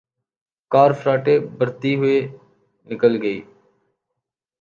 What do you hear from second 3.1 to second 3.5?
گئی۔